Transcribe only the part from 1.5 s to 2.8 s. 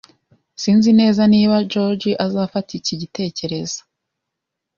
George azafata